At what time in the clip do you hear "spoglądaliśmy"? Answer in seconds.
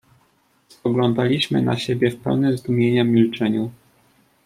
0.67-1.61